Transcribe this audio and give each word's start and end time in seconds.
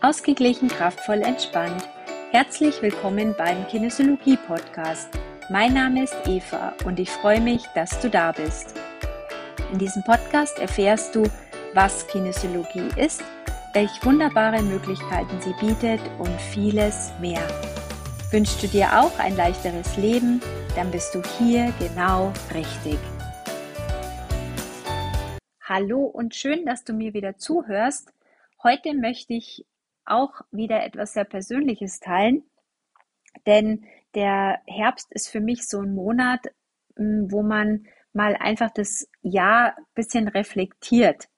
Ausgeglichen, 0.00 0.68
kraftvoll, 0.68 1.22
entspannt. 1.22 1.88
Herzlich 2.30 2.80
willkommen 2.82 3.34
beim 3.36 3.66
Kinesiologie 3.66 4.36
Podcast. 4.36 5.08
Mein 5.50 5.74
Name 5.74 6.04
ist 6.04 6.14
Eva 6.24 6.72
und 6.84 7.00
ich 7.00 7.10
freue 7.10 7.40
mich, 7.40 7.64
dass 7.74 7.98
du 7.98 8.08
da 8.08 8.30
bist. 8.30 8.76
In 9.72 9.78
diesem 9.80 10.04
Podcast 10.04 10.56
erfährst 10.60 11.16
du, 11.16 11.24
was 11.74 12.06
Kinesiologie 12.06 12.88
ist, 12.96 13.24
welche 13.74 14.04
wunderbare 14.04 14.62
Möglichkeiten 14.62 15.40
sie 15.40 15.52
bietet 15.58 16.00
und 16.20 16.40
vieles 16.52 17.10
mehr. 17.20 17.42
Wünschst 18.30 18.62
du 18.62 18.68
dir 18.68 19.00
auch 19.00 19.18
ein 19.18 19.34
leichteres 19.34 19.96
Leben, 19.96 20.40
dann 20.76 20.92
bist 20.92 21.12
du 21.12 21.22
hier 21.40 21.74
genau 21.80 22.32
richtig. 22.54 22.98
Hallo 25.60 26.04
und 26.04 26.36
schön, 26.36 26.64
dass 26.66 26.84
du 26.84 26.92
mir 26.92 27.14
wieder 27.14 27.36
zuhörst. 27.36 28.12
Heute 28.62 28.94
möchte 28.94 29.34
ich 29.34 29.66
auch 30.10 30.40
wieder 30.50 30.84
etwas 30.84 31.12
sehr 31.12 31.24
Persönliches 31.24 32.00
teilen, 32.00 32.44
denn 33.46 33.86
der 34.14 34.60
Herbst 34.66 35.12
ist 35.12 35.28
für 35.28 35.40
mich 35.40 35.68
so 35.68 35.80
ein 35.80 35.94
Monat, 35.94 36.46
hm, 36.96 37.30
wo 37.30 37.42
man 37.42 37.86
mal 38.12 38.36
einfach 38.36 38.70
das 38.70 39.08
Jahr 39.22 39.76
ein 39.76 39.84
bisschen 39.94 40.28
reflektiert. 40.28 41.28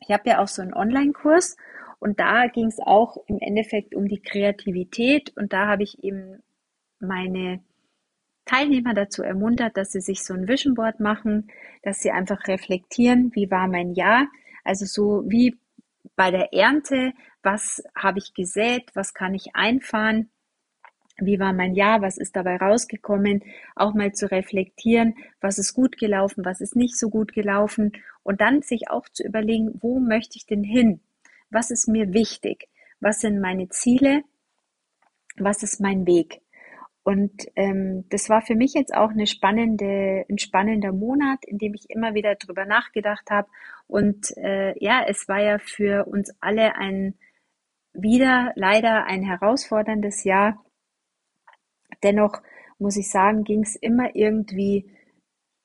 Ich 0.00 0.10
habe 0.10 0.28
ja 0.28 0.42
auch 0.42 0.48
so 0.48 0.62
einen 0.62 0.74
Online-Kurs 0.74 1.56
und 1.98 2.20
da 2.20 2.46
ging 2.48 2.66
es 2.66 2.78
auch 2.78 3.16
im 3.26 3.38
Endeffekt 3.40 3.94
um 3.94 4.08
die 4.08 4.20
Kreativität 4.20 5.36
und 5.36 5.52
da 5.52 5.66
habe 5.66 5.82
ich 5.82 6.02
eben 6.04 6.42
meine 7.00 7.64
Teilnehmer 8.44 8.94
dazu 8.94 9.22
ermuntert, 9.22 9.76
dass 9.76 9.92
sie 9.92 10.00
sich 10.00 10.24
so 10.24 10.34
ein 10.34 10.48
Vision 10.48 10.74
Board 10.74 11.00
machen, 11.00 11.50
dass 11.82 12.00
sie 12.00 12.12
einfach 12.12 12.46
reflektieren, 12.46 13.34
wie 13.34 13.50
war 13.50 13.66
mein 13.66 13.92
Jahr, 13.92 14.28
also 14.62 14.84
so 14.86 15.24
wie 15.26 15.58
bei 16.14 16.30
der 16.30 16.52
Ernte, 16.52 17.12
was 17.46 17.82
habe 17.94 18.18
ich 18.18 18.34
gesät, 18.34 18.90
was 18.94 19.14
kann 19.14 19.32
ich 19.32 19.54
einfahren, 19.54 20.30
wie 21.18 21.38
war 21.38 21.52
mein 21.52 21.74
Jahr, 21.74 22.02
was 22.02 22.18
ist 22.18 22.34
dabei 22.34 22.56
rausgekommen, 22.56 23.42
auch 23.76 23.94
mal 23.94 24.12
zu 24.12 24.30
reflektieren, 24.30 25.14
was 25.40 25.58
ist 25.58 25.72
gut 25.72 25.96
gelaufen, 25.96 26.44
was 26.44 26.60
ist 26.60 26.74
nicht 26.74 26.98
so 26.98 27.08
gut 27.08 27.32
gelaufen 27.32 27.92
und 28.24 28.40
dann 28.40 28.62
sich 28.62 28.90
auch 28.90 29.08
zu 29.08 29.22
überlegen, 29.22 29.78
wo 29.80 30.00
möchte 30.00 30.36
ich 30.36 30.46
denn 30.46 30.64
hin, 30.64 31.00
was 31.48 31.70
ist 31.70 31.86
mir 31.88 32.12
wichtig, 32.12 32.68
was 32.98 33.20
sind 33.20 33.40
meine 33.40 33.68
Ziele, 33.68 34.22
was 35.36 35.62
ist 35.62 35.80
mein 35.80 36.04
Weg. 36.04 36.42
Und 37.04 37.46
ähm, 37.54 38.04
das 38.08 38.28
war 38.28 38.42
für 38.42 38.56
mich 38.56 38.74
jetzt 38.74 38.92
auch 38.92 39.10
eine 39.10 39.28
spannende, 39.28 40.24
ein 40.28 40.38
spannender 40.38 40.90
Monat, 40.90 41.44
in 41.46 41.58
dem 41.58 41.74
ich 41.74 41.88
immer 41.88 42.14
wieder 42.14 42.34
drüber 42.34 42.66
nachgedacht 42.66 43.30
habe. 43.30 43.48
Und 43.86 44.36
äh, 44.36 44.74
ja, 44.84 45.04
es 45.06 45.28
war 45.28 45.40
ja 45.40 45.60
für 45.60 46.06
uns 46.06 46.34
alle 46.40 46.74
ein 46.74 47.14
wieder 47.96 48.52
leider 48.56 49.04
ein 49.06 49.22
herausforderndes 49.22 50.24
Jahr. 50.24 50.64
Dennoch 52.02 52.42
muss 52.78 52.96
ich 52.96 53.10
sagen, 53.10 53.44
ging 53.44 53.62
es 53.62 53.76
immer 53.76 54.14
irgendwie 54.14 54.90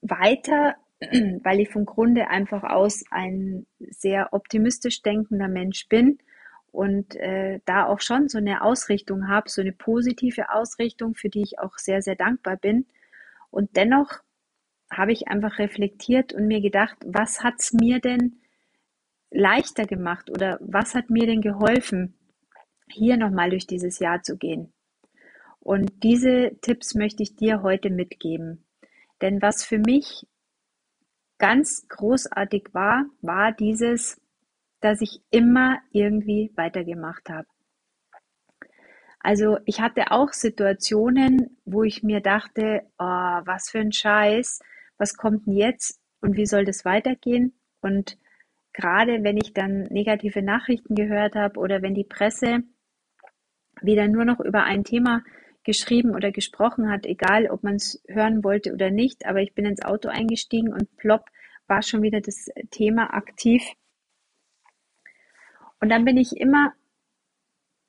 weiter, 0.02 0.76
weil 1.00 1.60
ich 1.60 1.70
vom 1.70 1.86
Grunde 1.86 2.30
einfach 2.30 2.64
aus 2.64 3.04
ein 3.12 3.66
sehr 3.80 4.34
optimistisch 4.34 5.02
denkender 5.02 5.48
Mensch 5.48 5.88
bin 5.90 6.20
und 6.72 7.16
äh, 7.16 7.60
da 7.66 7.86
auch 7.86 8.00
schon 8.00 8.30
so 8.30 8.38
eine 8.38 8.64
Ausrichtung 8.64 9.28
habe, 9.28 9.50
so 9.50 9.62
eine 9.62 9.74
positive 9.74 10.52
Ausrichtung, 10.54 11.16
für 11.16 11.30
die 11.30 11.42
ich 11.42 11.60
auch 11.60 11.78
sehr, 11.78 12.02
sehr 12.02 12.16
dankbar 12.16 12.56
bin. 12.56 12.86
Und 13.50 13.76
dennoch 13.76 14.22
habe 14.90 15.12
ich 15.12 15.28
einfach 15.28 15.60
reflektiert 15.60 16.34
und 16.34 16.48
mir 16.48 16.62
gedacht, 16.62 16.98
was 17.06 17.44
hat 17.44 17.56
es 17.60 17.74
mir 17.74 18.00
denn 18.00 18.42
leichter 19.32 19.86
gemacht 19.86 20.30
oder 20.30 20.58
was 20.62 20.96
hat 20.96 21.10
mir 21.10 21.26
denn 21.26 21.42
geholfen, 21.42 22.14
hier 22.92 23.18
nochmal 23.18 23.50
durch 23.50 23.68
dieses 23.68 24.00
Jahr 24.00 24.22
zu 24.22 24.38
gehen? 24.38 24.74
Und 25.60 26.04
diese 26.04 26.58
Tipps 26.62 26.96
möchte 26.96 27.24
ich 27.24 27.36
dir 27.36 27.62
heute 27.62 27.90
mitgeben. 27.90 28.66
Denn 29.22 29.42
was 29.42 29.64
für 29.64 29.78
mich 29.78 30.28
ganz 31.38 31.88
großartig 31.88 32.70
war, 32.74 33.06
war 33.22 33.52
dieses 33.52 34.22
dass 34.82 35.00
ich 35.02 35.22
immer 35.30 35.80
irgendwie 35.92 36.52
weitergemacht 36.56 37.30
habe. 37.30 37.48
Also 39.20 39.60
ich 39.66 39.80
hatte 39.80 40.12
auch 40.12 40.34
Situationen, 40.34 41.58
wo 41.64 41.84
ich 41.84 42.02
mir 42.02 42.22
dachte, 42.22 42.82
oh, 42.98 43.06
was 43.06 43.70
für 43.70 43.80
ein 43.80 43.92
Scheiß, 43.92 44.60
was 44.98 45.16
kommt 45.16 45.46
denn 45.46 45.54
jetzt 45.54 46.02
und 46.22 46.36
wie 46.36 46.48
soll 46.48 46.66
das 46.66 46.84
weitergehen? 46.86 47.54
Und 47.82 48.18
gerade 48.74 49.24
wenn 49.24 49.38
ich 49.38 49.54
dann 49.54 49.84
negative 49.84 50.42
Nachrichten 50.42 50.96
gehört 50.96 51.36
habe 51.36 51.60
oder 51.60 51.84
wenn 51.84 51.94
die 51.94 52.04
Presse 52.04 52.64
wieder 53.82 54.08
nur 54.08 54.26
noch 54.26 54.40
über 54.40 54.64
ein 54.64 54.84
Thema 54.84 55.24
geschrieben 55.64 56.16
oder 56.16 56.32
gesprochen 56.32 56.90
hat, 56.90 57.06
egal 57.06 57.48
ob 57.48 57.64
man 57.64 57.76
es 57.76 58.02
hören 58.08 58.44
wollte 58.44 58.74
oder 58.74 58.90
nicht, 58.90 59.26
aber 59.26 59.42
ich 59.42 59.54
bin 59.54 59.66
ins 59.66 59.84
Auto 59.84 60.10
eingestiegen 60.10 60.74
und 60.74 60.96
plopp 60.98 61.26
war 61.68 61.82
schon 61.84 62.02
wieder 62.02 62.20
das 62.20 62.48
Thema 62.72 63.14
aktiv 63.14 63.64
und 65.82 65.90
dann 65.90 66.06
bin 66.06 66.16
ich 66.16 66.38
immer 66.38 66.74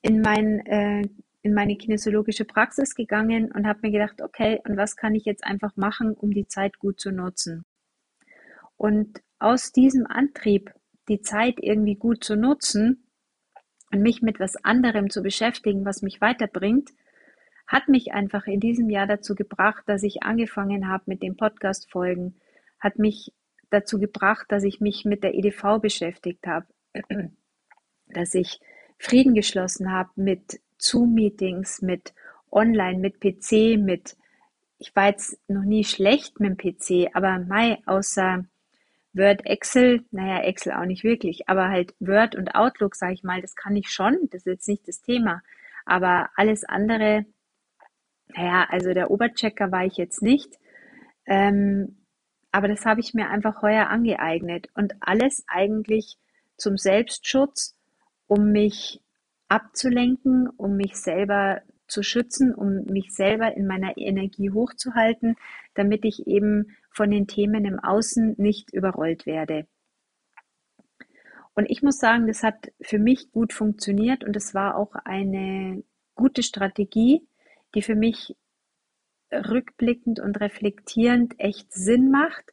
in, 0.01 0.23
mein, 0.23 0.65
äh, 0.67 1.03
in 1.43 1.55
meine 1.55 1.77
kinesiologische 1.77 2.47
Praxis 2.47 2.95
gegangen 2.95 3.53
und 3.53 3.67
habe 3.67 3.81
mir 3.83 3.93
gedacht, 3.93 4.23
okay, 4.23 4.61
und 4.65 4.77
was 4.77 4.97
kann 4.97 5.15
ich 5.15 5.27
jetzt 5.27 5.45
einfach 5.45 5.77
machen, 5.77 6.15
um 6.15 6.33
die 6.33 6.49
Zeit 6.49 6.79
gut 6.79 6.99
zu 6.99 7.13
nutzen? 7.13 7.65
Und 8.79 9.23
aus 9.39 9.73
diesem 9.73 10.07
Antrieb, 10.07 10.73
die 11.09 11.21
Zeit 11.21 11.57
irgendwie 11.61 11.97
gut 11.97 12.25
zu 12.25 12.35
nutzen 12.35 13.07
und 13.93 14.03
mich 14.03 14.23
mit 14.23 14.41
was 14.41 14.57
anderem 14.65 15.11
zu 15.11 15.23
beschäftigen, 15.23 15.85
was 15.85 16.03
mich 16.03 16.21
weiterbringt, 16.21 16.91
hat 17.67 17.89
mich 17.89 18.13
einfach 18.13 18.47
in 18.47 18.61
diesem 18.61 18.91
Jahr 18.91 19.07
dazu 19.07 19.35
gebracht, 19.35 19.85
dass 19.87 20.03
ich 20.03 20.23
angefangen 20.23 20.89
habe 20.89 21.05
mit 21.07 21.23
den 21.23 21.37
Podcast-Folgen, 21.37 22.35
hat 22.81 22.99
mich 22.99 23.33
dazu 23.71 23.99
gebracht, 23.99 24.47
dass 24.49 24.65
ich 24.65 24.81
mich 24.81 25.05
mit 25.05 25.23
der 25.23 25.35
EDV 25.35 25.79
beschäftigt 25.81 26.47
habe 26.47 26.67
dass 28.09 28.35
ich 28.35 28.61
Frieden 28.99 29.35
geschlossen 29.35 29.91
habe 29.91 30.11
mit 30.17 30.61
Zoom-Meetings, 30.79 31.83
mit 31.83 32.15
Online, 32.51 32.99
mit 32.99 33.21
PC, 33.21 33.79
mit, 33.79 34.17
ich 34.79 34.95
war 34.95 35.09
jetzt 35.09 35.39
noch 35.49 35.65
nie 35.65 35.85
schlecht 35.85 36.39
mit 36.41 36.51
dem 36.51 36.57
PC, 36.57 37.11
aber 37.15 37.39
mai, 37.39 37.79
außer 37.87 38.45
Word, 39.15 39.45
Excel, 39.45 40.05
naja, 40.11 40.43
Excel 40.43 40.73
auch 40.73 40.87
nicht 40.87 41.05
wirklich, 41.05 41.49
aber 41.49 41.69
halt 41.69 41.95
Word 42.01 42.35
und 42.35 42.55
Outlook, 42.55 42.95
sage 42.95 43.15
ich 43.15 43.23
mal, 43.23 43.43
das 43.43 43.55
kann 43.55 43.77
ich 43.77 43.91
schon, 43.91 44.29
das 44.31 44.43
ist 44.43 44.47
jetzt 44.47 44.69
nicht 44.69 44.89
das 44.89 45.03
Thema. 45.03 45.43
Aber 45.85 46.31
alles 46.37 46.65
andere, 46.65 47.27
naja, 48.29 48.67
also 48.71 48.95
der 48.95 49.11
Oberchecker 49.11 49.71
war 49.71 49.85
ich 49.85 49.97
jetzt 49.97 50.23
nicht. 50.23 50.59
Ähm, 51.27 51.99
aber 52.53 52.69
das 52.69 52.85
habe 52.85 53.01
ich 53.01 53.15
mir 53.15 53.31
einfach 53.31 53.63
heuer 53.63 53.89
angeeignet 53.89 54.69
und 54.75 54.95
alles 55.01 55.45
eigentlich 55.47 56.19
zum 56.57 56.77
Selbstschutz 56.77 57.77
um 58.27 58.53
mich 58.53 59.03
abzulenken, 59.49 60.49
um 60.49 60.77
mich 60.77 60.97
selber 60.97 61.63
zu 61.93 62.03
schützen, 62.03 62.55
um 62.55 62.85
mich 62.85 63.15
selber 63.15 63.57
in 63.57 63.67
meiner 63.67 63.97
Energie 63.97 64.51
hochzuhalten, 64.51 65.37
damit 65.75 66.05
ich 66.05 66.27
eben 66.27 66.77
von 66.91 67.11
den 67.11 67.27
Themen 67.27 67.65
im 67.65 67.79
Außen 67.79 68.35
nicht 68.39 68.73
überrollt 68.73 69.27
werde. 69.27 69.67
Und 71.55 71.71
ich 71.71 71.83
muss 71.83 71.99
sagen, 71.99 72.27
das 72.27 72.43
hat 72.43 72.73
für 72.81 72.99
mich 72.99 73.31
gut 73.31 73.53
funktioniert 73.53 74.25
und 74.25 74.35
es 74.37 74.55
war 74.55 74.77
auch 74.77 74.95
eine 74.95 75.85
gute 76.15 76.43
Strategie, 76.43 77.27
die 77.75 77.83
für 77.83 77.95
mich 77.95 78.35
rückblickend 79.31 80.19
und 80.19 80.41
reflektierend 80.41 81.35
echt 81.39 81.73
Sinn 81.73 82.11
macht. 82.11 82.53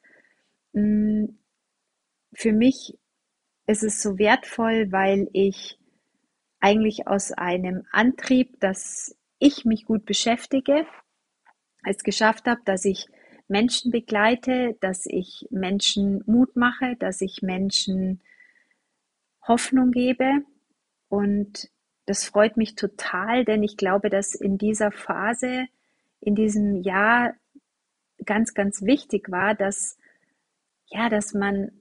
Hm, 0.73 1.39
für 2.33 2.51
mich 2.51 2.97
ist 3.67 3.83
es 3.83 4.01
so 4.01 4.17
wertvoll, 4.17 4.91
weil 4.91 5.29
ich 5.33 5.79
eigentlich 6.59 7.07
aus 7.07 7.31
einem 7.31 7.85
Antrieb, 7.91 8.59
dass 8.59 9.15
ich 9.39 9.65
mich 9.65 9.85
gut 9.85 10.05
beschäftige, 10.05 10.85
es 11.85 12.03
geschafft 12.03 12.45
habe, 12.47 12.61
dass 12.65 12.85
ich 12.85 13.07
Menschen 13.47 13.91
begleite, 13.91 14.77
dass 14.79 15.05
ich 15.05 15.47
Menschen 15.49 16.23
Mut 16.25 16.55
mache, 16.55 16.95
dass 16.97 17.21
ich 17.21 17.41
Menschen 17.41 18.21
Hoffnung 19.47 19.91
gebe. 19.91 20.43
Und 21.07 21.69
das 22.05 22.25
freut 22.25 22.57
mich 22.57 22.75
total, 22.75 23.45
denn 23.45 23.63
ich 23.63 23.77
glaube, 23.77 24.09
dass 24.09 24.35
in 24.35 24.57
dieser 24.57 24.91
Phase, 24.91 25.65
in 26.19 26.35
diesem 26.35 26.75
Jahr 26.75 27.33
ganz, 28.25 28.53
ganz 28.53 28.83
wichtig 28.83 29.31
war, 29.31 29.55
dass, 29.55 29.97
ja, 30.87 31.09
dass 31.09 31.33
man 31.33 31.71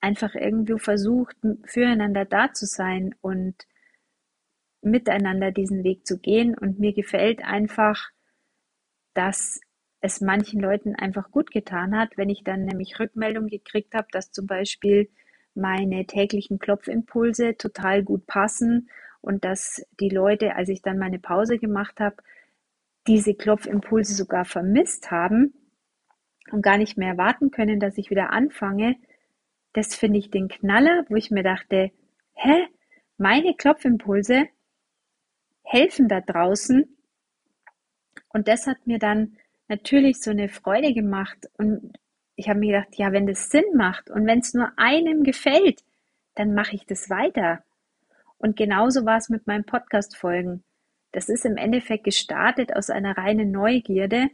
einfach 0.00 0.34
irgendwo 0.34 0.78
versucht, 0.78 1.36
füreinander 1.64 2.24
da 2.24 2.52
zu 2.52 2.66
sein 2.66 3.14
und 3.20 3.54
miteinander 4.90 5.50
diesen 5.50 5.84
Weg 5.84 6.06
zu 6.06 6.18
gehen. 6.18 6.56
Und 6.56 6.78
mir 6.78 6.92
gefällt 6.92 7.44
einfach, 7.44 8.10
dass 9.14 9.60
es 10.00 10.20
manchen 10.20 10.60
Leuten 10.60 10.94
einfach 10.94 11.30
gut 11.30 11.50
getan 11.50 11.96
hat, 11.96 12.16
wenn 12.16 12.28
ich 12.28 12.44
dann 12.44 12.64
nämlich 12.64 12.98
Rückmeldung 12.98 13.48
gekriegt 13.48 13.94
habe, 13.94 14.06
dass 14.12 14.30
zum 14.30 14.46
Beispiel 14.46 15.08
meine 15.54 16.06
täglichen 16.06 16.58
Klopfimpulse 16.58 17.56
total 17.56 18.02
gut 18.02 18.26
passen 18.26 18.90
und 19.20 19.44
dass 19.44 19.84
die 19.98 20.10
Leute, 20.10 20.54
als 20.54 20.68
ich 20.68 20.82
dann 20.82 20.98
meine 20.98 21.18
Pause 21.18 21.58
gemacht 21.58 21.98
habe, 21.98 22.16
diese 23.06 23.34
Klopfimpulse 23.34 24.14
sogar 24.14 24.44
vermisst 24.44 25.10
haben 25.10 25.54
und 26.52 26.62
gar 26.62 26.76
nicht 26.76 26.98
mehr 26.98 27.16
warten 27.16 27.50
können, 27.50 27.80
dass 27.80 27.98
ich 27.98 28.10
wieder 28.10 28.30
anfange, 28.30 28.96
das 29.72 29.94
finde 29.94 30.18
ich 30.18 30.30
den 30.30 30.48
Knaller, 30.48 31.04
wo 31.08 31.16
ich 31.16 31.30
mir 31.30 31.42
dachte, 31.42 31.90
hä, 32.34 32.66
meine 33.18 33.54
Klopfimpulse 33.54 34.48
helfen 35.66 36.08
da 36.08 36.20
draußen. 36.20 36.96
Und 38.28 38.48
das 38.48 38.66
hat 38.66 38.86
mir 38.86 38.98
dann 38.98 39.36
natürlich 39.68 40.20
so 40.20 40.30
eine 40.30 40.48
Freude 40.48 40.94
gemacht. 40.94 41.50
Und 41.58 41.92
ich 42.36 42.48
habe 42.48 42.60
mir 42.60 42.72
gedacht, 42.72 42.96
ja, 42.96 43.12
wenn 43.12 43.26
das 43.26 43.50
Sinn 43.50 43.64
macht 43.74 44.10
und 44.10 44.26
wenn 44.26 44.38
es 44.38 44.54
nur 44.54 44.72
einem 44.76 45.22
gefällt, 45.22 45.82
dann 46.34 46.54
mache 46.54 46.76
ich 46.76 46.86
das 46.86 47.10
weiter. 47.10 47.62
Und 48.38 48.56
genauso 48.56 49.04
war 49.04 49.16
es 49.16 49.28
mit 49.28 49.46
meinen 49.46 49.64
Podcast-Folgen. 49.64 50.62
Das 51.12 51.28
ist 51.28 51.46
im 51.46 51.56
Endeffekt 51.56 52.04
gestartet 52.04 52.76
aus 52.76 52.90
einer 52.90 53.16
reinen 53.16 53.50
Neugierde, 53.50 54.28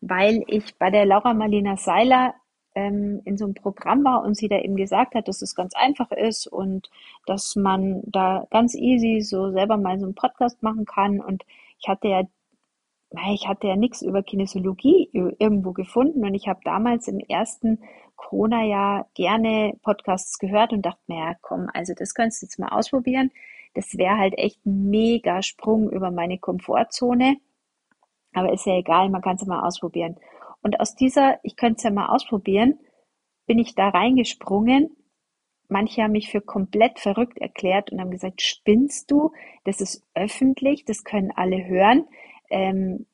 weil 0.00 0.42
ich 0.46 0.76
bei 0.76 0.90
der 0.90 1.04
Laura 1.04 1.34
Marlina 1.34 1.76
Seiler 1.76 2.34
ähm, 2.76 3.22
in 3.24 3.36
so 3.36 3.46
einem 3.46 3.54
Programm 3.54 4.04
war 4.04 4.22
und 4.22 4.36
sie 4.36 4.48
da 4.48 4.58
eben 4.58 4.76
gesagt 4.76 5.14
hat, 5.16 5.26
dass 5.26 5.42
es 5.42 5.56
ganz 5.56 5.74
einfach 5.74 6.12
ist 6.12 6.46
und 6.46 6.90
dass 7.26 7.56
man 7.56 8.02
da 8.04 8.46
ganz 8.50 8.74
easy 8.76 9.22
so 9.22 9.50
selber 9.50 9.78
mal 9.78 9.98
so 9.98 10.04
einen 10.04 10.14
Podcast 10.14 10.62
machen 10.62 10.84
kann. 10.84 11.20
Und 11.20 11.44
ich 11.80 11.88
hatte 11.88 12.08
ja 12.08 12.22
ich 13.32 13.48
hatte 13.48 13.68
ja 13.68 13.76
nichts 13.76 14.02
über 14.02 14.22
Kinesiologie 14.22 15.08
irgendwo 15.12 15.72
gefunden 15.72 16.24
und 16.24 16.34
ich 16.34 16.48
habe 16.48 16.60
damals 16.64 17.08
im 17.08 17.20
ersten 17.20 17.78
Corona-Jahr 18.16 19.08
gerne 19.14 19.74
Podcasts 19.82 20.38
gehört 20.38 20.72
und 20.72 20.82
dachte 20.84 21.00
mir, 21.06 21.18
ja 21.18 21.34
komm, 21.40 21.68
also 21.72 21.94
das 21.96 22.14
könntest 22.14 22.42
du 22.42 22.46
jetzt 22.46 22.58
mal 22.58 22.68
ausprobieren. 22.68 23.30
Das 23.74 23.96
wäre 23.96 24.18
halt 24.18 24.36
echt 24.38 24.64
ein 24.66 24.90
mega 24.90 25.42
Sprung 25.42 25.90
über 25.90 26.10
meine 26.10 26.38
Komfortzone. 26.38 27.36
Aber 28.32 28.52
ist 28.52 28.66
ja 28.66 28.74
egal, 28.74 29.08
man 29.08 29.22
kann 29.22 29.36
es 29.36 29.46
mal 29.46 29.66
ausprobieren. 29.66 30.16
Und 30.66 30.80
aus 30.80 30.96
dieser, 30.96 31.38
ich 31.44 31.54
könnte 31.54 31.76
es 31.76 31.82
ja 31.84 31.90
mal 31.90 32.08
ausprobieren, 32.08 32.80
bin 33.46 33.60
ich 33.60 33.76
da 33.76 33.88
reingesprungen. 33.88 34.96
Manche 35.68 36.02
haben 36.02 36.12
mich 36.12 36.30
für 36.30 36.40
komplett 36.40 36.98
verrückt 36.98 37.38
erklärt 37.38 37.92
und 37.92 38.00
haben 38.00 38.10
gesagt, 38.10 38.42
spinnst 38.42 39.10
du? 39.10 39.32
Das 39.64 39.80
ist 39.80 40.04
öffentlich, 40.14 40.84
das 40.84 41.04
können 41.04 41.30
alle 41.30 41.64
hören 41.66 42.06
ähm, 42.50 43.06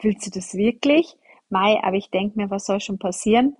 willst 0.00 0.26
du 0.26 0.30
das 0.30 0.54
wirklich? 0.54 1.16
Mai, 1.48 1.82
aber 1.82 1.96
ich 1.96 2.10
denke 2.10 2.38
mir, 2.38 2.50
was 2.50 2.66
soll 2.66 2.80
schon 2.80 2.98
passieren? 2.98 3.56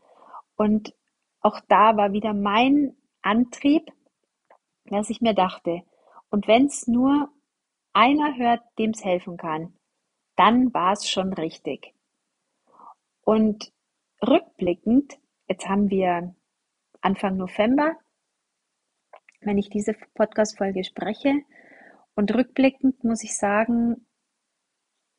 Und 0.56 0.94
auch 1.40 1.60
da 1.68 1.96
war 1.96 2.12
wieder 2.12 2.34
mein 2.34 2.96
Antrieb, 3.22 3.90
dass 4.86 5.10
ich 5.10 5.20
mir 5.20 5.34
dachte, 5.34 5.82
und 6.30 6.46
wenn 6.46 6.66
es 6.66 6.86
nur 6.86 7.28
einer 7.92 8.36
hört, 8.36 8.62
dem 8.78 8.90
es 8.90 9.04
helfen 9.04 9.36
kann, 9.36 9.74
dann 10.36 10.72
war 10.72 10.92
es 10.92 11.08
schon 11.08 11.32
richtig. 11.32 11.92
Und 13.30 13.72
rückblickend, 14.26 15.20
jetzt 15.46 15.68
haben 15.68 15.88
wir 15.88 16.34
Anfang 17.00 17.36
November, 17.36 17.94
wenn 19.40 19.56
ich 19.56 19.70
diese 19.70 19.94
Podcast-Folge 20.14 20.82
spreche, 20.82 21.34
und 22.16 22.34
rückblickend 22.34 23.04
muss 23.04 23.22
ich 23.22 23.36
sagen, 23.36 24.04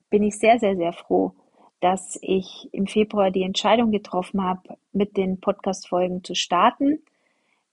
bin 0.10 0.24
ich 0.24 0.38
sehr, 0.38 0.60
sehr, 0.60 0.76
sehr 0.76 0.92
froh, 0.92 1.32
dass 1.80 2.20
ich 2.22 2.68
im 2.74 2.86
Februar 2.86 3.32
die 3.32 3.44
Entscheidung 3.44 3.92
getroffen 3.92 4.44
habe, 4.44 4.78
mit 4.92 5.16
den 5.16 5.40
Podcast-Folgen 5.40 6.22
zu 6.26 6.36
starten. 6.36 7.02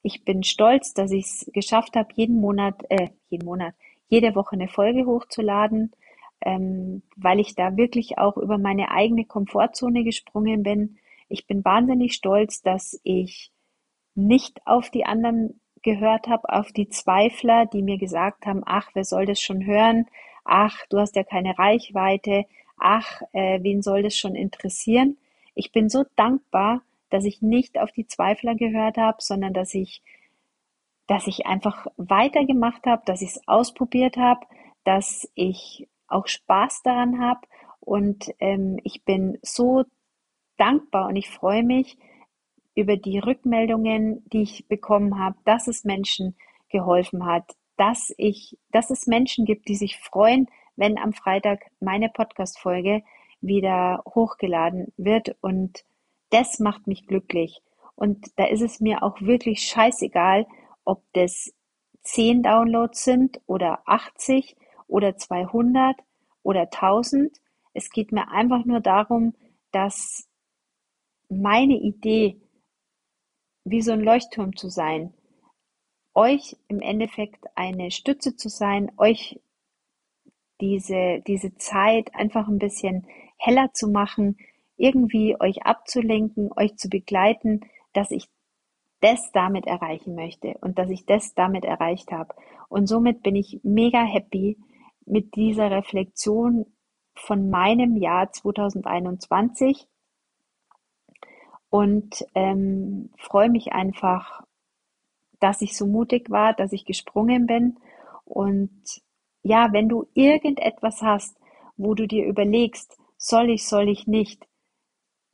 Ich 0.03 0.25
bin 0.25 0.45
stolz, 0.45 0.95
dass 0.95 1.11
ich 1.11 1.25
es 1.25 1.51
geschafft 1.53 1.97
habe, 1.97 2.15
jeden 2.15 2.41
Monat, 2.41 2.85
äh, 2.91 3.09
jeden 3.29 3.45
Monat, 3.45 3.75
jede 4.07 4.37
Woche 4.37 4.53
eine 4.53 4.69
Folge 4.69 5.05
hochzuladen, 5.05 5.91
ähm, 6.41 7.03
weil 7.17 7.41
ich 7.41 7.55
da 7.55 7.77
wirklich 7.77 8.19
auch 8.19 8.37
über 8.37 8.59
meine 8.59 8.91
eigene 8.91 9.25
Komfortzone 9.25 10.05
gesprungen 10.05 10.63
bin. 10.63 10.99
Ich 11.29 11.47
bin 11.47 11.65
wahnsinnig 11.65 12.15
stolz, 12.15 12.63
dass 12.63 13.01
ich 13.03 13.51
nicht 14.15 14.61
auf 14.67 14.91
die 14.91 15.05
anderen 15.05 15.61
gehört 15.83 16.27
habe, 16.27 16.49
auf 16.53 16.73
die 16.73 16.89
Zweifler, 16.89 17.67
die 17.67 17.83
mir 17.83 17.99
gesagt 17.99 18.47
haben, 18.47 18.63
ach, 18.67 18.91
wer 18.95 19.05
soll 19.05 19.27
das 19.27 19.41
schon 19.41 19.65
hören? 19.65 20.07
ach, 20.49 20.87
du 20.89 20.99
hast 20.99 21.15
ja 21.15 21.23
keine 21.23 21.57
Reichweite, 21.59 22.47
ach, 22.79 23.23
äh, 23.33 23.63
wen 23.63 23.83
soll 23.83 24.03
das 24.03 24.17
schon 24.17 24.35
interessieren? 24.35 25.19
Ich 25.55 25.73
bin 25.73 25.89
so 25.89 26.05
dankbar, 26.17 26.83
dass 27.11 27.25
ich 27.25 27.43
nicht 27.43 27.79
auf 27.79 27.93
die 27.93 28.07
Zweifler 28.07 28.55
gehört 28.55 28.97
habe, 28.97 29.19
sondern 29.21 29.53
dass 29.53 29.75
ich, 29.75 30.03
dass 31.07 31.27
ich 31.27 31.47
einfach 31.47 31.87
weitergemacht 31.97 32.87
habe, 32.87 33.03
dass 33.05 33.23
ich 33.23 33.31
es 33.31 33.49
ausprobiert 33.49 34.17
habe, 34.17 34.47
dass 34.85 35.31
ich 35.35 35.87
auch 36.09 36.27
Spaß 36.27 36.83
daran 36.83 37.21
habe 37.21 37.41
und 37.81 38.33
ähm, 38.41 38.79
ich 38.85 39.05
bin 39.05 39.39
so 39.43 39.85
dankbar 40.57 41.09
und 41.09 41.17
ich 41.17 41.31
freue 41.31 41.63
mich 41.63 41.97
über 42.75 42.97
die 42.97 43.19
Rückmeldungen, 43.19 44.25
die 44.31 44.43
ich 44.43 44.69
bekommen 44.69 45.19
habe, 45.19 45.37
dass 45.45 45.69
es 45.69 45.85
Menschen 45.85 46.37
geholfen 46.69 47.27
hat, 47.27 47.57
dass 47.77 48.13
ich, 48.19 48.59
dass 48.71 48.91
es 48.91 49.07
Menschen 49.07 49.45
gibt, 49.47 49.69
die 49.69 49.75
sich 49.75 49.99
freuen, 49.99 50.49
wenn 50.77 50.99
am 50.99 51.13
Freitag 51.13 51.65
meine 51.81 52.09
Podcast-Folge 52.09 53.03
wieder 53.41 54.03
hochgeladen 54.07 54.93
wird. 54.97 55.37
Und 55.41 55.85
das 56.31 56.59
macht 56.59 56.87
mich 56.87 57.07
glücklich. 57.07 57.63
Und 57.95 58.29
da 58.37 58.45
ist 58.45 58.63
es 58.63 58.81
mir 58.81 59.03
auch 59.03 59.21
wirklich 59.21 59.63
scheißegal, 59.63 60.47
ob 60.85 61.03
das 61.15 61.53
10 62.03 62.43
Downloads 62.43 63.03
sind 63.03 63.41
oder 63.47 63.81
80 63.87 64.57
oder 64.89 65.17
200 65.17 65.97
oder 66.43 66.63
1000. 66.63 67.37
Es 67.75 67.91
geht 67.91 68.11
mir 68.11 68.29
einfach 68.31 68.65
nur 68.65 68.81
darum, 68.81 69.35
dass 69.71 70.29
meine 71.29 71.75
Idee, 71.75 72.41
wie 73.65 73.83
so 73.83 73.93
ein 73.93 74.01
Leuchtturm 74.01 74.57
zu 74.57 74.69
sein, 74.69 75.13
euch 76.15 76.57
im 76.67 76.81
Endeffekt 76.81 77.45
eine 77.55 77.91
Stütze 77.91 78.35
zu 78.35 78.49
sein, 78.49 78.91
euch 78.97 79.41
diese, 80.61 81.23
diese 81.27 81.55
Zeit 81.57 82.15
einfach 82.15 82.49
ein 82.49 82.59
bisschen 82.59 83.07
heller 83.37 83.73
zu 83.73 83.89
machen, 83.89 84.37
irgendwie 84.77 85.37
euch 85.41 85.65
abzulenken, 85.65 86.51
euch 86.57 86.77
zu 86.77 86.89
begleiten, 86.89 87.61
dass 87.93 88.11
ich 88.11 88.29
das 89.01 89.31
damit 89.33 89.67
erreichen 89.67 90.15
möchte 90.15 90.57
und 90.61 90.79
dass 90.79 90.91
ich 90.91 91.07
das 91.07 91.35
damit 91.35 91.65
erreicht 91.65 92.11
habe. 92.11 92.35
Und 92.69 92.89
somit 92.89 93.23
bin 93.23 93.37
ich 93.37 93.61
mega 93.63 94.03
happy 94.03 94.57
mit 95.09 95.35
dieser 95.35 95.71
Reflexion 95.71 96.67
von 97.15 97.51
meinem 97.51 97.97
Jahr 97.97 98.31
2021 98.33 99.89
und 101.71 102.25
ähm, 102.35 103.11
freue 103.19 103.51
mich 103.51 103.73
einfach 103.73 104.43
dass 105.41 105.63
ich 105.63 105.77
so 105.77 105.87
mutig 105.87 106.31
war, 106.31 106.55
dass 106.55 106.73
ich 106.73 106.85
gesprungen 106.85 107.47
bin. 107.47 107.79
Und 108.25 109.03
ja, 109.43 109.73
wenn 109.73 109.89
du 109.89 110.07
irgendetwas 110.15 111.03
hast, 111.03 111.39
wo 111.77 111.95
du 111.95 112.07
dir 112.07 112.27
überlegst, 112.27 112.99
soll 113.17 113.51
ich, 113.51 113.67
soll 113.67 113.89
ich 113.89 114.07
nicht, 114.07 114.47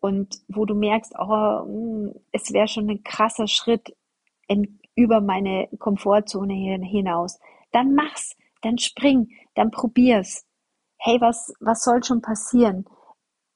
und 0.00 0.43
wo 0.49 0.66
du 0.66 0.75
merkst, 0.75 1.14
oh, 1.19 1.64
hm, 1.64 2.14
es 2.31 2.52
wäre 2.52 2.69
schon 2.69 2.90
ein 2.90 3.02
krasser 3.02 3.49
Schritt 3.49 3.97
in, 4.49 4.78
über 4.95 5.23
meine 5.23 5.69
Komfortzone 5.78 6.54
hinaus, 6.85 7.40
dann 7.73 7.95
mach's, 7.95 8.37
dann 8.64 8.78
spring, 8.78 9.30
dann 9.54 9.71
probier's. 9.71 10.47
Hey, 10.97 11.21
was, 11.21 11.52
was 11.61 11.85
soll 11.85 12.02
schon 12.02 12.23
passieren? 12.23 12.87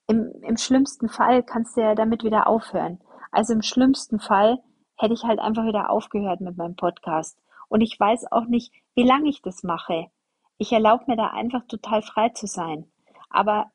Im, 0.06 0.32
Im 0.42 0.56
schlimmsten 0.56 1.08
Fall 1.08 1.42
kannst 1.42 1.76
du 1.76 1.82
ja 1.82 1.94
damit 1.94 2.24
wieder 2.24 2.46
aufhören. 2.46 3.00
Also 3.30 3.52
im 3.52 3.62
schlimmsten 3.62 4.20
Fall 4.20 4.58
hätte 4.96 5.14
ich 5.14 5.24
halt 5.24 5.38
einfach 5.38 5.64
wieder 5.64 5.90
aufgehört 5.90 6.40
mit 6.40 6.56
meinem 6.56 6.76
Podcast. 6.76 7.38
Und 7.68 7.80
ich 7.80 7.98
weiß 7.98 8.32
auch 8.32 8.46
nicht, 8.46 8.72
wie 8.94 9.04
lange 9.04 9.28
ich 9.28 9.42
das 9.42 9.62
mache. 9.62 10.10
Ich 10.56 10.72
erlaube 10.72 11.04
mir 11.06 11.16
da 11.16 11.28
einfach 11.28 11.66
total 11.66 12.02
frei 12.02 12.30
zu 12.30 12.46
sein. 12.46 12.90
Aber 13.30 13.70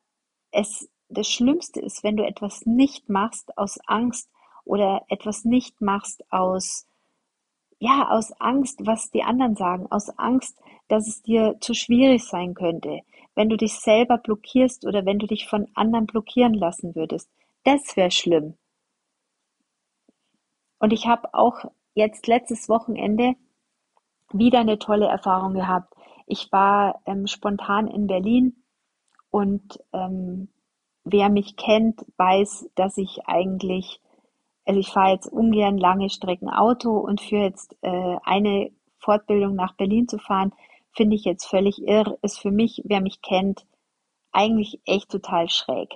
es, 0.50 0.88
das 1.08 1.28
Schlimmste 1.28 1.80
ist, 1.80 2.04
wenn 2.04 2.16
du 2.16 2.26
etwas 2.26 2.66
nicht 2.66 3.08
machst 3.08 3.56
aus 3.56 3.78
Angst 3.86 4.30
oder 4.64 5.04
etwas 5.08 5.44
nicht 5.44 5.80
machst 5.80 6.30
aus, 6.32 6.86
ja, 7.78 8.08
aus 8.10 8.32
Angst, 8.40 8.86
was 8.86 9.10
die 9.10 9.22
anderen 9.22 9.56
sagen, 9.56 9.86
aus 9.90 10.10
Angst, 10.18 10.58
dass 10.88 11.06
es 11.06 11.22
dir 11.22 11.56
zu 11.60 11.74
schwierig 11.74 12.24
sein 12.24 12.54
könnte, 12.54 13.00
wenn 13.34 13.48
du 13.48 13.56
dich 13.56 13.74
selber 13.74 14.18
blockierst 14.18 14.86
oder 14.86 15.04
wenn 15.04 15.18
du 15.18 15.26
dich 15.26 15.46
von 15.46 15.68
anderen 15.74 16.06
blockieren 16.06 16.54
lassen 16.54 16.94
würdest. 16.94 17.30
Das 17.64 17.96
wäre 17.96 18.10
schlimm. 18.10 18.56
Und 20.78 20.92
ich 20.92 21.06
habe 21.06 21.32
auch 21.32 21.64
jetzt 21.94 22.26
letztes 22.26 22.68
Wochenende 22.68 23.34
wieder 24.32 24.60
eine 24.60 24.78
tolle 24.78 25.06
Erfahrung 25.06 25.54
gehabt. 25.54 25.94
Ich 26.26 26.50
war 26.52 27.00
ähm, 27.06 27.26
spontan 27.26 27.88
in 27.88 28.06
Berlin 28.06 28.64
und 29.30 29.78
ähm, 29.92 30.48
wer 31.04 31.28
mich 31.28 31.56
kennt, 31.56 32.04
weiß, 32.16 32.70
dass 32.74 32.98
ich 32.98 33.26
eigentlich 33.26 34.00
also 34.64 34.80
ich 34.80 34.90
fahre 34.90 35.12
jetzt 35.12 35.30
ungern 35.30 35.78
lange 35.78 36.08
Strecken 36.08 36.48
Auto 36.48 36.96
und 36.96 37.20
für 37.20 37.36
jetzt 37.36 37.76
äh, 37.82 38.16
eine 38.24 38.70
Fortbildung 38.98 39.54
nach 39.54 39.74
Berlin 39.74 40.08
zu 40.08 40.18
fahren, 40.18 40.52
finde 40.94 41.16
ich 41.16 41.24
jetzt 41.24 41.46
völlig 41.46 41.82
irr, 41.82 42.18
ist 42.22 42.38
für 42.38 42.50
mich, 42.50 42.82
wer 42.84 43.00
mich 43.00 43.20
kennt, 43.22 43.66
eigentlich 44.32 44.80
echt 44.86 45.10
total 45.10 45.48
schräg. 45.48 45.94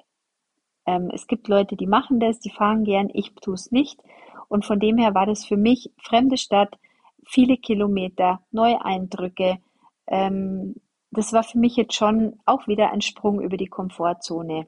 Ähm, 0.87 1.11
es 1.13 1.27
gibt 1.27 1.49
Leute, 1.49 1.77
die 1.77 1.87
machen 1.87 2.21
das, 2.21 2.41
die 2.41 2.51
fahren 2.51 2.85
gern, 2.85 3.11
ich 3.13 3.35
tue 3.35 3.55
es 3.55 3.71
nicht. 3.71 4.01
Und 4.49 4.65
von 4.65 4.81
dem 4.81 4.97
her 4.97 5.15
war 5.15 5.27
das 5.27 5.45
für 5.45 5.57
mich 5.57 5.93
fremde 6.03 6.39
Stadt, 6.39 6.79
viele 7.27 7.57
Kilometer, 7.59 8.41
neue 8.51 8.83
Eindrücke. 8.85 9.59
Ähm, 10.07 10.77
das 11.11 11.33
war 11.33 11.43
für 11.43 11.59
mich 11.59 11.77
jetzt 11.77 11.95
schon 11.95 12.39
auch 12.47 12.67
wieder 12.67 12.91
ein 12.93 13.03
Sprung 13.03 13.41
über 13.41 13.57
die 13.57 13.67
Komfortzone. 13.67 14.67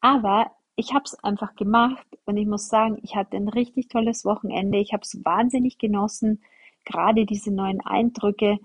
Aber 0.00 0.50
ich 0.76 0.92
habe 0.92 1.04
es 1.04 1.22
einfach 1.24 1.54
gemacht 1.54 2.06
und 2.26 2.36
ich 2.36 2.46
muss 2.46 2.68
sagen, 2.68 2.98
ich 3.02 3.16
hatte 3.16 3.36
ein 3.36 3.48
richtig 3.48 3.88
tolles 3.88 4.24
Wochenende. 4.24 4.78
Ich 4.78 4.92
habe 4.92 5.02
es 5.02 5.24
wahnsinnig 5.24 5.78
genossen, 5.78 6.42
gerade 6.86 7.26
diese 7.26 7.52
neuen 7.52 7.80
Eindrücke. 7.84 8.58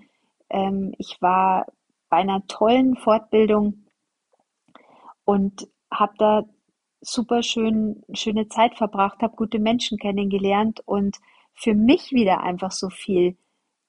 Ähm, 0.50 0.94
ich 0.98 1.22
war 1.22 1.66
bei 2.10 2.18
einer 2.18 2.46
tollen 2.48 2.96
Fortbildung 2.96 3.86
und 5.26 5.68
habe 5.92 6.14
da 6.18 6.44
super 7.02 7.44
schön, 7.44 8.04
schöne 8.14 8.48
Zeit 8.48 8.78
verbracht, 8.78 9.22
habe 9.22 9.36
gute 9.36 9.60
Menschen 9.60 9.98
kennengelernt 9.98 10.82
und 10.86 11.18
für 11.54 11.74
mich 11.74 12.12
wieder 12.12 12.42
einfach 12.42 12.72
so 12.72 12.90
viel 12.90 13.38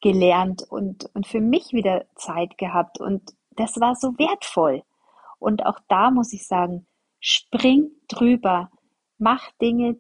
gelernt 0.01 0.65
und, 0.69 1.09
und 1.15 1.27
für 1.27 1.41
mich 1.41 1.73
wieder 1.73 2.07
Zeit 2.17 2.59
gehabt. 2.59 3.01
Und 3.01 3.23
das 3.51 3.79
war 3.81 3.95
so 3.95 4.19
wertvoll. 4.19 4.83
Und 5.39 5.65
auch 5.67 5.79
da 5.89 6.11
muss 6.11 6.33
ich 6.33 6.47
sagen, 6.47 6.87
spring 7.21 7.91
drüber, 8.09 8.71
mach 9.19 9.51
Dinge, 9.61 9.99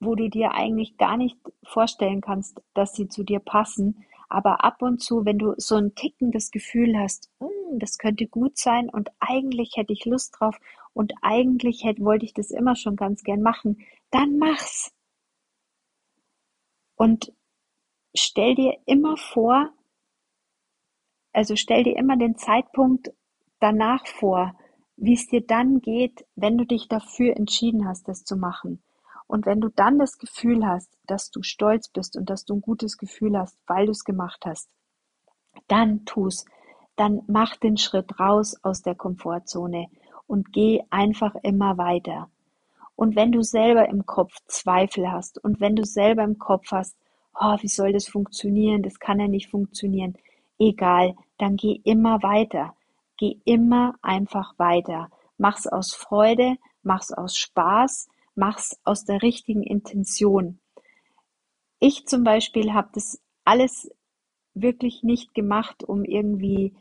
wo 0.00 0.14
du 0.14 0.28
dir 0.28 0.52
eigentlich 0.52 0.96
gar 0.96 1.16
nicht 1.16 1.36
vorstellen 1.62 2.20
kannst, 2.20 2.60
dass 2.74 2.94
sie 2.94 3.08
zu 3.08 3.22
dir 3.22 3.38
passen. 3.38 4.04
Aber 4.28 4.64
ab 4.64 4.80
und 4.82 5.02
zu, 5.02 5.24
wenn 5.24 5.38
du 5.38 5.54
so 5.58 5.76
ein 5.76 5.94
tickendes 5.94 6.50
Gefühl 6.50 6.98
hast, 6.98 7.30
hm, 7.40 7.78
das 7.78 7.98
könnte 7.98 8.26
gut 8.26 8.58
sein 8.58 8.88
und 8.88 9.10
eigentlich 9.20 9.76
hätte 9.76 9.92
ich 9.92 10.04
Lust 10.06 10.36
drauf 10.38 10.58
und 10.94 11.12
eigentlich 11.22 11.84
hätte, 11.84 12.02
wollte 12.02 12.24
ich 12.24 12.34
das 12.34 12.50
immer 12.50 12.76
schon 12.76 12.96
ganz 12.96 13.22
gern 13.22 13.42
machen, 13.42 13.78
dann 14.10 14.38
mach's. 14.38 14.92
Und 16.96 17.32
stell 18.14 18.54
dir 18.54 18.76
immer 18.86 19.16
vor, 19.16 19.70
also 21.32 21.56
stell 21.56 21.84
dir 21.84 21.96
immer 21.96 22.16
den 22.16 22.36
Zeitpunkt 22.36 23.12
danach 23.60 24.06
vor, 24.06 24.54
wie 24.96 25.14
es 25.14 25.26
dir 25.26 25.40
dann 25.40 25.80
geht, 25.80 26.26
wenn 26.34 26.58
du 26.58 26.64
dich 26.64 26.88
dafür 26.88 27.36
entschieden 27.36 27.88
hast, 27.88 28.08
das 28.08 28.24
zu 28.24 28.36
machen. 28.36 28.82
Und 29.30 29.46
wenn 29.46 29.60
du 29.60 29.68
dann 29.68 30.00
das 30.00 30.18
Gefühl 30.18 30.66
hast, 30.66 30.90
dass 31.06 31.30
du 31.30 31.44
stolz 31.44 31.88
bist 31.88 32.16
und 32.16 32.28
dass 32.28 32.44
du 32.44 32.54
ein 32.54 32.60
gutes 32.60 32.98
Gefühl 32.98 33.38
hast, 33.38 33.56
weil 33.68 33.86
du 33.86 33.92
es 33.92 34.04
gemacht 34.04 34.44
hast, 34.44 34.68
dann 35.68 36.04
tu's. 36.04 36.44
Dann 36.96 37.22
mach 37.28 37.54
den 37.54 37.76
Schritt 37.76 38.18
raus 38.18 38.56
aus 38.64 38.82
der 38.82 38.96
Komfortzone 38.96 39.86
und 40.26 40.52
geh 40.52 40.82
einfach 40.90 41.36
immer 41.44 41.78
weiter. 41.78 42.28
Und 42.96 43.14
wenn 43.14 43.30
du 43.30 43.42
selber 43.42 43.88
im 43.88 44.04
Kopf 44.04 44.34
Zweifel 44.48 45.12
hast 45.12 45.42
und 45.42 45.60
wenn 45.60 45.76
du 45.76 45.84
selber 45.84 46.24
im 46.24 46.40
Kopf 46.40 46.72
hast, 46.72 46.96
oh, 47.40 47.56
wie 47.60 47.68
soll 47.68 47.92
das 47.92 48.08
funktionieren, 48.08 48.82
das 48.82 48.98
kann 48.98 49.20
ja 49.20 49.28
nicht 49.28 49.48
funktionieren, 49.48 50.18
egal, 50.58 51.14
dann 51.38 51.54
geh 51.54 51.80
immer 51.84 52.20
weiter. 52.24 52.74
Geh 53.16 53.38
immer 53.44 53.94
einfach 54.02 54.58
weiter. 54.58 55.08
Mach's 55.38 55.68
aus 55.68 55.94
Freude, 55.94 56.56
mach's 56.82 57.12
aus 57.12 57.36
Spaß, 57.36 58.08
mach's 58.40 58.80
aus 58.84 59.04
der 59.04 59.22
richtigen 59.22 59.62
Intention. 59.62 60.58
Ich 61.78 62.06
zum 62.06 62.24
Beispiel 62.24 62.72
habe 62.72 62.88
das 62.94 63.20
alles 63.44 63.90
wirklich 64.54 65.02
nicht 65.02 65.34
gemacht, 65.34 65.84
um 65.84 66.04
irgendwie 66.04 66.74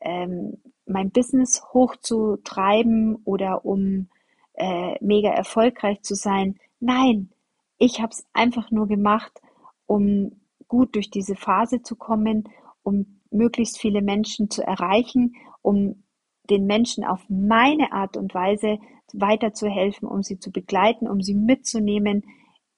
ähm, 0.00 0.58
mein 0.84 1.10
Business 1.10 1.62
hochzutreiben 1.72 3.16
oder 3.24 3.64
um 3.64 4.08
äh, 4.54 4.94
mega 5.00 5.30
erfolgreich 5.30 6.02
zu 6.02 6.14
sein. 6.14 6.58
Nein, 6.80 7.30
ich 7.78 8.00
habe 8.00 8.12
es 8.12 8.26
einfach 8.32 8.70
nur 8.70 8.86
gemacht, 8.86 9.40
um 9.86 10.40
gut 10.68 10.94
durch 10.94 11.10
diese 11.10 11.34
Phase 11.34 11.82
zu 11.82 11.96
kommen, 11.96 12.44
um 12.82 13.20
möglichst 13.30 13.78
viele 13.78 14.02
Menschen 14.02 14.50
zu 14.50 14.62
erreichen, 14.62 15.34
um 15.62 16.02
den 16.48 16.66
Menschen 16.66 17.04
auf 17.04 17.24
meine 17.28 17.92
Art 17.92 18.16
und 18.16 18.34
Weise 18.34 18.78
weiterzuhelfen, 19.12 20.08
um 20.08 20.22
sie 20.22 20.38
zu 20.38 20.50
begleiten, 20.50 21.08
um 21.08 21.20
sie 21.22 21.34
mitzunehmen, 21.34 22.24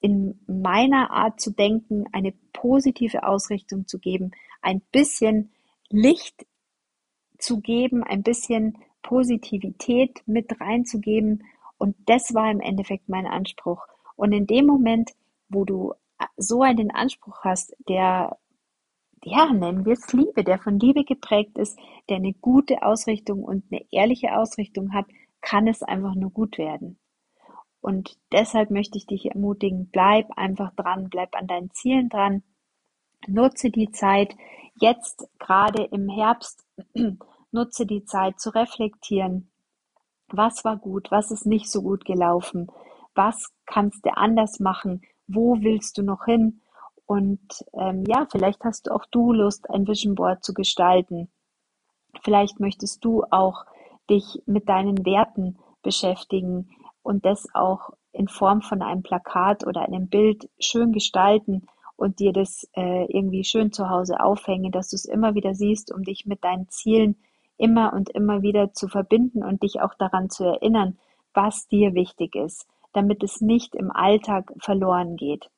in 0.01 0.41
meiner 0.47 1.11
Art 1.11 1.41
zu 1.41 1.53
denken, 1.53 2.05
eine 2.13 2.33
positive 2.53 3.27
Ausrichtung 3.27 3.87
zu 3.87 3.99
geben, 3.99 4.31
ein 4.63 4.81
bisschen 4.93 5.51
Licht 5.91 6.47
zu 7.39 7.61
geben, 7.61 8.05
ein 8.05 8.23
bisschen 8.23 8.79
Positivität 9.03 10.23
mit 10.27 10.61
reinzugeben. 10.61 11.45
Und 11.79 11.97
das 12.07 12.35
war 12.35 12.51
im 12.51 12.61
Endeffekt 12.61 13.09
mein 13.09 13.27
Anspruch. 13.27 13.87
Und 14.17 14.33
in 14.33 14.47
dem 14.47 14.67
Moment, 14.67 15.13
wo 15.49 15.65
du 15.65 15.95
so 16.37 16.63
einen 16.63 16.91
Anspruch 16.91 17.45
hast, 17.45 17.75
der, 17.89 18.37
ja, 19.25 19.53
nennen 19.53 19.85
wir 19.85 19.93
es 19.93 20.13
Liebe, 20.13 20.45
der 20.45 20.59
von 20.59 20.79
Liebe 20.79 21.05
geprägt 21.05 21.59
ist, 21.59 21.79
der 22.09 22.17
eine 22.17 22.35
gute 22.35 22.83
Ausrichtung 22.83 23.43
und 23.45 23.65
eine 23.71 23.85
ehrliche 23.91 24.37
Ausrichtung 24.37 24.93
hat, 24.93 25.07
kann 25.41 25.67
es 25.67 25.83
einfach 25.83 26.15
nur 26.15 26.31
gut 26.31 26.59
werden. 26.59 26.99
Und 27.81 28.19
deshalb 28.33 28.71
möchte 28.71 28.99
ich 28.99 29.07
dich 29.07 29.27
ermutigen, 29.27 29.89
bleib 29.91 30.27
einfach 30.37 30.75
dran, 30.75 31.09
bleib 31.11 31.37
an 31.37 31.47
deinen 31.47 31.71
Zielen 31.71 32.09
dran, 32.09 32.43
nutze 33.27 33.71
die 33.71 33.91
Zeit, 33.91 34.35
jetzt 34.75 35.29
gerade 35.39 35.85
im 35.85 36.09
Herbst, 36.09 36.65
nutze 37.53 37.87
die 37.87 38.05
Zeit 38.05 38.41
zu 38.41 38.51
reflektieren. 38.51 39.51
Was 40.29 40.65
war 40.65 40.77
gut, 40.77 41.11
was 41.11 41.31
ist 41.31 41.47
nicht 41.47 41.71
so 41.71 41.83
gut 41.83 42.05
gelaufen, 42.05 42.71
was 43.15 43.53
kannst 43.67 44.05
du 44.05 44.17
anders 44.17 44.61
machen, 44.61 45.03
wo 45.27 45.61
willst 45.61 45.99
du 45.99 46.03
noch 46.03 46.25
hin? 46.25 46.61
Und 47.07 47.65
ähm, 47.73 48.05
ja, 48.07 48.27
vielleicht 48.31 48.65
hast 48.65 48.87
du 48.87 48.95
auch 48.95 49.07
du 49.11 49.33
Lust, 49.33 49.71
ein 49.71 49.87
Vision 49.87 50.15
Board 50.15 50.45
zu 50.45 50.53
gestalten. 50.53 51.31
Vielleicht 52.23 52.61
möchtest 52.61 53.05
du 53.05 53.25
auch 53.31 53.65
dich 54.11 54.43
mit 54.47 54.69
deinen 54.69 55.05
Werten 55.05 55.59
beschäftigen 55.83 56.71
und 57.03 57.25
das 57.25 57.47
auch 57.55 57.91
in 58.13 58.29
Form 58.29 58.63
von 58.63 58.83
einem 58.83 59.03
Plakat 59.03 59.67
oder 59.67 59.83
einem 59.83 60.09
Bild 60.09 60.49
schön 60.59 60.93
gestalten 60.93 61.67
und 61.97 62.21
dir 62.21 62.33
das 62.33 62.69
äh, 62.75 63.05
irgendwie 63.07 63.45
schön 63.45 63.73
zu 63.73 63.89
Hause 63.91 64.21
aufhängen, 64.21 64.73
dass 64.73 64.91
du 64.91 64.97
es 64.97 65.05
immer 65.05 65.35
wieder 65.35 65.55
siehst, 65.55 65.93
um 65.93 66.03
dich 66.03 66.27
mit 66.27 66.45
deinen 66.45 66.69
Zielen 66.69 67.17
immer 67.57 67.93
und 67.93 68.09
immer 68.11 68.43
wieder 68.43 68.73
zu 68.73 68.89
verbinden 68.89 69.43
und 69.43 69.63
dich 69.63 69.81
auch 69.81 69.95
daran 69.95 70.31
zu 70.31 70.45
erinnern, 70.45 70.99
was 71.35 71.69
dir 71.69 71.95
wichtig 71.95 72.35
ist 72.35 72.67
damit 72.93 73.23
es 73.23 73.41
nicht 73.41 73.75
im 73.75 73.91
Alltag 73.91 74.53
verloren 74.59 75.17
geht. 75.17 75.51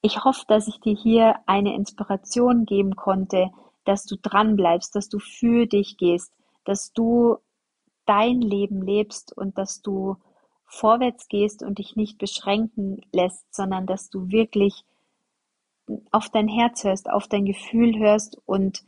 Ich 0.00 0.24
hoffe, 0.24 0.44
dass 0.48 0.66
ich 0.66 0.80
dir 0.80 0.94
hier 0.94 1.36
eine 1.46 1.74
Inspiration 1.74 2.64
geben 2.66 2.96
konnte, 2.96 3.50
dass 3.84 4.04
du 4.04 4.16
dran 4.16 4.56
bleibst, 4.56 4.94
dass 4.96 5.08
du 5.08 5.18
für 5.18 5.66
dich 5.66 5.96
gehst, 5.96 6.32
dass 6.64 6.92
du 6.92 7.38
dein 8.06 8.40
Leben 8.40 8.82
lebst 8.82 9.36
und 9.36 9.58
dass 9.58 9.82
du 9.82 10.16
vorwärts 10.64 11.28
gehst 11.28 11.62
und 11.62 11.78
dich 11.78 11.96
nicht 11.96 12.18
beschränken 12.18 13.00
lässt, 13.12 13.54
sondern 13.54 13.86
dass 13.86 14.10
du 14.10 14.30
wirklich 14.30 14.84
auf 16.10 16.30
dein 16.30 16.48
Herz 16.48 16.84
hörst, 16.84 17.10
auf 17.10 17.28
dein 17.28 17.44
Gefühl 17.44 17.98
hörst 17.98 18.40
und 18.46 18.84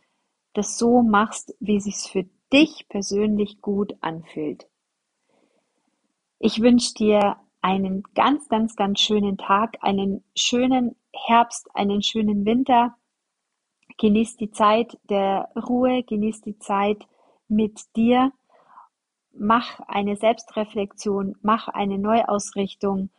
das 0.54 0.78
so 0.78 1.02
machst, 1.02 1.54
wie 1.60 1.80
sich's 1.80 2.06
für 2.06 2.24
dich 2.52 2.86
persönlich 2.88 3.60
gut 3.60 3.94
anfühlt. 4.00 4.68
Ich 6.38 6.60
wünsche 6.60 6.94
dir 6.94 7.36
einen 7.60 8.02
ganz, 8.14 8.48
ganz, 8.48 8.76
ganz 8.76 9.00
schönen 9.00 9.38
Tag, 9.38 9.78
einen 9.80 10.22
schönen 10.36 10.96
Herbst, 11.12 11.68
einen 11.74 12.02
schönen 12.02 12.44
Winter. 12.44 12.94
Genieß 13.98 14.36
die 14.36 14.50
Zeit 14.50 14.98
der 15.04 15.50
Ruhe, 15.56 16.02
genieß 16.02 16.42
die 16.42 16.58
Zeit 16.58 17.06
mit 17.48 17.96
dir. 17.96 18.32
Mach 19.32 19.80
eine 19.88 20.16
Selbstreflexion, 20.16 21.36
mach 21.42 21.68
eine 21.68 21.98
Neuausrichtung 21.98 23.10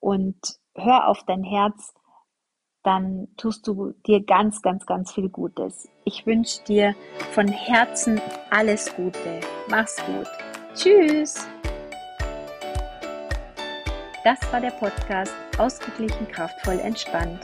und 0.00 0.36
hör 0.74 1.08
auf 1.08 1.24
dein 1.24 1.42
Herz. 1.42 1.94
Dann 2.82 3.28
tust 3.36 3.66
du 3.66 3.94
dir 4.06 4.24
ganz, 4.24 4.60
ganz, 4.60 4.86
ganz 4.86 5.12
viel 5.12 5.28
Gutes. 5.28 5.88
Ich 6.04 6.26
wünsche 6.26 6.64
dir 6.64 6.96
von 7.30 7.46
Herzen 7.46 8.20
alles 8.50 8.94
Gute. 8.96 9.40
Mach's 9.70 9.96
gut. 10.04 10.26
Tschüss. 10.74 11.46
Das 14.24 14.40
war 14.52 14.60
der 14.60 14.72
Podcast 14.72 15.32
Ausgeglichen, 15.58 16.26
kraftvoll, 16.28 16.80
entspannt. 16.80 17.40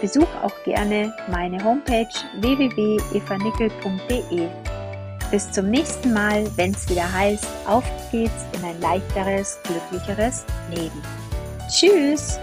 Besuch 0.00 0.28
auch 0.42 0.54
gerne 0.64 1.14
meine 1.30 1.62
Homepage 1.62 2.08
www.evanickel.de. 2.40 4.71
Bis 5.32 5.50
zum 5.50 5.70
nächsten 5.70 6.12
Mal, 6.12 6.44
wenn 6.56 6.72
es 6.72 6.86
wieder 6.90 7.10
heißt, 7.10 7.46
auf 7.66 7.84
geht's 8.10 8.44
in 8.52 8.62
ein 8.66 8.78
leichteres, 8.82 9.58
glücklicheres 9.64 10.44
Leben. 10.68 11.02
Tschüss! 11.70 12.38